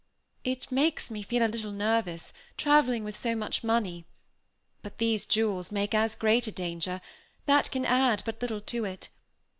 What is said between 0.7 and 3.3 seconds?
makes me feel a little nervous, traveling with